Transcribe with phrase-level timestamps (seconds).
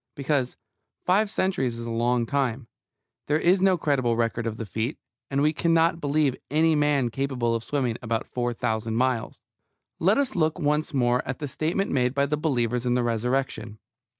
[0.15, 0.57] Because
[1.05, 2.67] five centuries is a long time,
[3.27, 4.97] there is no credible record of the feat,
[5.29, 9.37] and we cannot believe any man capable of swimming about four thousand miles.
[9.99, 13.77] Let us look once more at the statement made by the believers in the Resurrection.